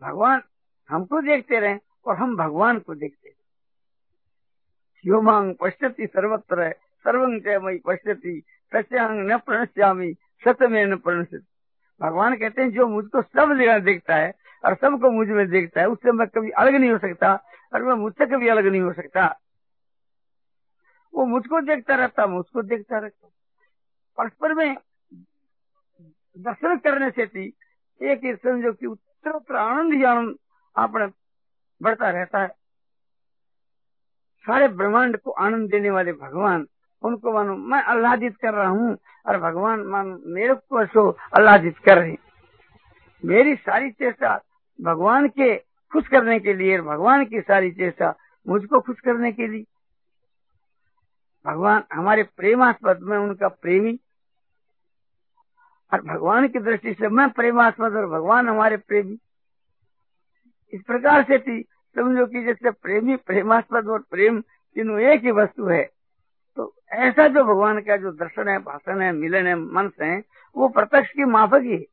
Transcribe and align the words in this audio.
भगवान 0.00 0.42
हमको 0.88 1.20
देखते 1.20 1.60
रहे 1.60 1.78
और 2.06 2.16
हम 2.16 2.36
भगवान 2.36 2.78
को 2.78 2.94
देखते 2.94 3.28
रहे। 3.28 3.36
यो 5.10 5.20
मांग 5.20 5.54
पश्यति 5.60 6.06
सर्वत्र, 6.06 6.72
सर्वं 7.04 7.64
मई 7.64 7.78
पश्यति 7.86 8.42
सत्यांग 8.72 9.30
न 9.30 9.38
प्रणश्यामी 9.38 10.12
सत्य 10.44 10.66
में 10.66 10.86
न 10.86 10.96
प्रणश्यति। 10.96 11.46
भगवान 12.00 12.36
कहते 12.36 12.62
हैं, 12.62 12.70
जो 12.70 12.86
मुझको 12.86 13.22
सब 13.22 13.58
जगह 13.58 13.78
देखता 13.78 14.16
है 14.16 14.34
और 14.64 14.74
सबको 14.74 15.10
मुझमें 15.10 15.48
देखता 15.48 15.80
है, 15.80 15.86
उससे 15.86 16.12
मैं 16.12 16.26
कभी 16.26 16.50
अलग 16.50 16.74
नहीं 16.74 16.90
हो 16.90 16.98
सकता 16.98 17.34
और 17.74 17.82
मैं 17.82 17.94
मुझसे 17.94 18.26
कभी 18.26 18.48
अलग 18.48 18.66
नहीं 18.66 18.80
हो 18.80 18.92
सकता। 18.92 19.40
वो 21.14 21.26
मुझको 21.26 21.60
देखता 21.60 21.94
रहता, 21.94 22.26
मैं 22.26 22.38
उसको 22.38 22.62
देखता 22.62 22.98
रहता। 22.98 23.28
परस्पर 24.18 24.54
में 24.54 24.76
दर्शन 26.38 26.76
करने 26.76 27.10
से 27.10 27.26
थी 27.26 27.52
एक 28.02 28.40
समझो 28.42 28.72
कि 28.72 28.86
उत्तर 29.30 29.56
आनंद 29.56 29.92
ही 29.92 30.04
आनंद 30.04 30.36
अपने 30.76 31.06
बढ़ता 31.80 32.10
रहता 32.10 32.42
है। 32.42 32.48
सारे 34.44 34.68
ब्रह्मांड 34.68 35.16
को 35.16 35.30
आनंद 35.30 35.70
देने 35.70 35.90
वाले 35.90 36.12
भगवान, 36.12 36.66
उनको 37.02 37.32
मानो 37.32 37.56
मैं 37.56 37.82
आह्लादित 37.82 38.36
कर 38.36 38.54
रहा 38.54 38.68
हूँ, 38.68 38.96
और 39.26 39.38
भगवान 39.40 39.80
मानो 39.80 40.18
मेरे 40.26 40.54
को 40.54 40.84
सो 40.86 41.10
आह्लादित 41.10 41.78
कर 41.78 41.98
रहे 41.98 42.16
मेरी 43.24 43.54
सारी 43.56 43.90
चेष्टा 43.90 44.40
भगवान 44.78 45.28
के 45.28 45.56
खुश 45.92 46.08
करने 46.08 46.38
के 46.40 46.54
लिए, 46.54 46.80
भगवान 46.80 47.24
की 47.24 47.40
सारी 47.40 47.70
चेष्टा 47.70 48.14
मुझको 48.46 48.80
खुश 48.80 49.00
करने 49.00 49.32
के 49.32 49.46
लिए। 49.46 49.64
भगवान 51.44 51.84
हमारे 51.92 52.22
प्रेमास्पद, 52.36 53.00
में 53.02 53.18
उनका 53.18 53.48
प्रेमी 53.48 53.98
और 55.92 56.00
भगवान 56.02 56.48
की 56.48 56.58
दृष्टि 56.58 56.94
से 56.94 57.08
मैं 57.08 57.28
प्रेमास्पद 57.30 57.96
और 57.96 58.06
भगवान 58.06 58.48
हमारे 58.48 58.76
प्रेमी। 58.76 59.18
इस 60.72 60.82
प्रकार 60.82 61.22
से 61.22 61.38
थी 61.38 61.62
समझो 61.96 62.26
कि 62.26 62.42
जैसे 62.44 62.70
प्रेमी 62.70 63.16
प्रेमास्पद 63.16 63.88
और 63.88 64.02
प्रेम 64.10 64.40
तीनों 64.40 64.98
एक 65.00 65.24
ही 65.24 65.30
वस्तु 65.30 65.66
है 65.66 65.84
तो 66.56 66.74
ऐसा 66.92 67.26
जो 67.28 67.44
भगवान 67.44 67.80
का 67.80 67.96
जो 67.96 68.10
दर्शन 68.12 68.48
है, 68.48 68.58
भाषण 68.58 69.00
है, 69.00 69.12
मिलन 69.12 69.46
है 69.46 69.54
मंच 69.54 69.92
है, 70.02 70.22
वो 70.56 70.68
प्रत्यक्ष 70.68 71.10
की 71.10 71.24
माफक 71.24 71.62
ही 71.62 71.72
है। 71.72 71.84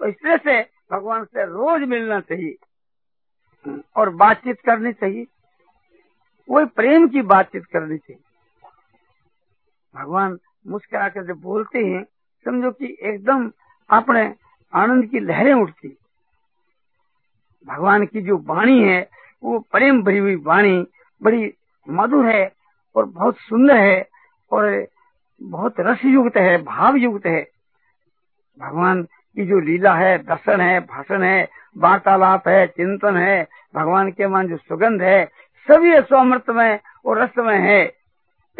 तो 0.00 0.06
इसलिए 0.06 0.36
से 0.36 0.60
भगवान 0.92 1.24
से 1.24 1.44
रोज 1.44 1.82
मिलना 1.82 2.20
चाहिए 2.20 2.56
और 3.96 4.10
बातचीत 4.16 4.60
करनी 4.60 4.92
चाहिए। 4.92 5.26
वही 6.48 6.66
प्रेम 6.66 7.08
की 7.08 7.22
बातचीत 7.24 7.64
करनी 7.66 7.98
चाहिए। 7.98 8.22
भगवान 9.94 10.38
मुस्कुरा 10.66 11.08
कर 11.08 11.24
जब 11.24 11.40
बोलते 11.40 11.78
हैं, 11.78 12.04
समझो 12.44 12.70
कि 12.70 12.98
एकदम 13.02 13.52
अपने 13.90 14.34
आनंद 14.74 15.06
की 15.06 15.20
लहरें 15.20 15.54
उठती 15.54 15.98
भगवान 17.66 18.06
की 18.06 18.22
जो 18.22 18.38
वाणी 18.38 18.82
है, 18.82 19.10
वो 19.44 19.58
प्रेम 19.58 20.02
भरी 20.02 20.18
हुई 20.18 20.36
वाणी 20.36 20.86
बड़ी 21.22 21.54
मधुर 21.88 22.26
है 22.26 22.52
और 22.96 23.04
बहुत 23.04 23.36
सुंदर 23.38 23.76
है 23.76 24.08
और 24.52 24.86
बहुत 25.42 25.74
रस 25.80 26.04
युक्त 26.04 26.36
है 26.36 26.62
भाव 26.62 26.96
युक्त 26.96 27.26
है। 27.26 27.50
भगवान 28.58 29.02
की 29.02 29.46
जो 29.46 29.60
लीला 29.60 29.94
है, 29.94 30.18
दर्शन 30.18 30.60
है, 30.60 30.80
भाषण 30.80 31.22
है, 31.22 31.48
वार्तालाप 31.78 32.48
है, 32.48 32.66
चिंतन 32.66 33.16
है, 33.16 33.48
भगवान 33.74 34.10
के 34.10 34.26
मान 34.26 34.48
जो 34.48 34.56
सुगंध 34.56 35.02
है, 35.02 35.30
सभी 35.70 36.00
स्वमृत 36.00 36.50
में 36.50 36.80
और 37.06 37.18
रस 37.18 37.30
में 37.38 37.58
है। 37.58 37.96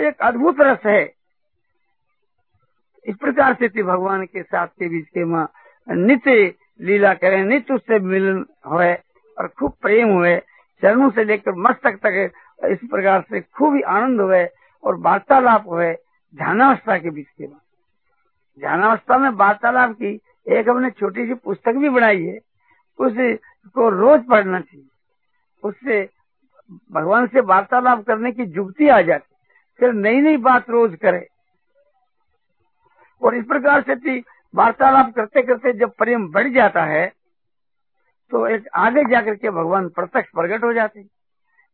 एक 0.00 0.18
अद्भुत 0.22 0.56
रस 0.60 0.78
है। 0.86 1.16
इस 3.06 3.16
प्रकार 3.16 3.54
से 3.54 3.82
भगवान 3.82 4.24
के 4.26 4.42
साथ 4.42 4.66
के 4.68 4.88
बीच 4.88 5.06
के 5.08 5.24
माँ 5.24 5.48
नित्य 5.88 6.54
लीला 6.80 7.12
करें, 7.14 7.44
नित्य 7.44 7.74
उससे 7.74 7.98
मिलन 7.98 8.44
हुए 8.66 8.92
और 9.36 9.46
खूब 9.48 9.72
प्रेम 9.82 10.08
हुए, 10.10 10.36
चरणों 10.82 11.10
से 11.10 11.24
लेकर 11.24 11.54
मस्तक 11.58 11.98
तक 12.06 12.30
इस 12.64 12.78
प्रकार 12.90 13.24
से 13.30 13.40
खूब 13.40 13.80
आनंद 13.86 14.20
हुए 14.20 14.44
और 14.84 14.97
वार्तालाप 15.00 15.69
हुए 15.69 15.92
ध्यानावस्था 16.34 16.98
के 16.98 17.10
बीच 17.10 17.26
के 17.28 17.47
बाद 17.47 17.60
ध्यानावस्था 18.60 19.19
में 19.19 19.28
वार्तालाप 19.31 19.92
की 19.92 20.12
एक 20.48 20.69
हमने 20.69 20.91
छोटी 20.91 21.26
सी 21.26 21.34
पुस्तक 21.34 21.76
भी 21.76 21.88
बनाई 21.88 22.22
है, 22.22 22.38
उसको 22.98 23.88
रोज 23.91 24.26
पढ़ना 24.26 24.60
चाहिए। 24.60 24.86
उससे 25.62 26.02
भगवान 26.92 27.26
से 27.26 27.41
वार्तालाप 27.42 28.04
करने 28.06 28.32
की 28.32 28.47
जुगती 28.47 28.88
आ 28.88 29.00
जाती 29.02 29.34
फिर 29.81 29.92
नई 29.92 30.20
नई 30.20 30.36
बात 30.38 30.70
रोज 30.70 30.94
करे। 30.97 31.26
और 33.22 33.37
इस 33.37 33.44
प्रकार 33.44 33.84
से 33.88 34.19
वार्तालाप 34.54 35.15
करते 35.15 35.43
करते 35.43 35.72
जब 35.72 35.93
प्रेम 35.99 36.28
बढ़ 36.28 36.49
जाता 36.49 36.84
है 36.84 37.06
तो 38.32 38.47
एक 38.47 38.69
आगे 38.75 39.04
जाकर 39.04 39.34
के 39.34 39.50
भगवान 39.50 39.88
प्रत्यक्ष 39.88 40.31
प्रकट 40.31 40.65
हो 40.65 40.72
जाते 40.72 41.04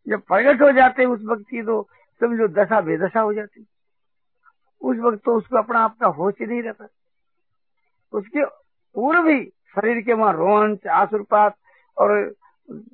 जब 0.07 0.21
प्रकट 0.23 0.63
हो 0.63 0.71
जाते 0.73 1.05
उस 1.05 1.21
वक्त 1.25 1.45
की 1.51 1.63
तो 1.63 1.83
समझो 2.21 2.49
दशा 2.49 2.81
बेदशा 2.81 3.21
हो 3.21 3.35
जाती 3.35 3.67
उस 4.81 4.99
वक्त 4.99 5.23
तो 5.25 5.37
उसको 5.37 5.57
अपना 5.59 5.79
आपका 5.79 6.07
होश 6.07 6.35
ही 6.41 6.47
नहीं 6.47 6.63
रहता। 6.63 6.87
उसके 8.13 8.45
पूर्व 8.95 9.29
ही 9.29 9.45
शरीर 9.45 10.01
के 10.03 10.13
वहाँ 10.13 10.33
रोमांच, 10.33 10.87
आसुरपात 10.87 11.57
और 11.97 12.35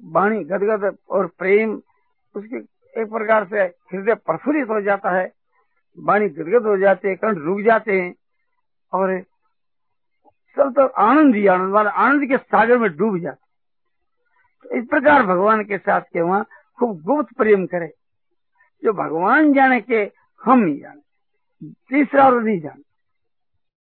वाणी, 0.04 0.44
गदगद 0.44 0.96
और 1.10 1.26
प्रेम, 1.38 1.74
उसके 2.34 2.56
एक 3.00 3.08
प्रकार 3.10 3.46
से 3.46 3.62
हृदय 3.92 4.14
प्रफुल्लित 4.14 4.68
हो 4.68 4.80
जाता 4.80 5.10
है। 5.10 5.32
वाणी 5.98 6.28
गदगद 6.28 6.66
हो 6.66 6.76
जाते 6.76 7.08
हैं, 7.08 7.16
कंठ 7.16 7.38
रुक 7.38 7.60
जाते 7.60 8.00
हैं। 8.00 8.14
और 8.92 9.22
सब 10.56 10.72
तो 10.76 10.86
आनंद 10.86 11.34
ही 11.34 11.46
आनंद 11.46 11.72
वाला 11.72 11.90
आनंद 11.90 12.28
के 12.28 12.36
सागर 12.36 12.78
में 12.78 12.96
डूब 12.96 13.18
जाते। 13.18 13.48
तो 14.62 14.76
इस 14.76 14.84
प्रकार 14.86 15.26
भगवान 15.26 15.64
के 15.64 15.78
साथ 15.78 16.00
के 16.00 16.20
वहाँ 16.20 16.46
खूब 16.78 17.02
गुप्त 17.02 17.36
प्रेम 17.36 17.66
करे। 17.66 17.94
जो 18.84 18.92
भगवान 18.92 19.52
जाने 19.52 19.80
के 19.80 20.10
हम 20.44 20.66
ही 20.66 20.80
जाने। 20.80 21.00
तीसरा 21.70 22.26
और 22.26 22.42
नहीं 22.42 22.60
जाने। 22.60 22.87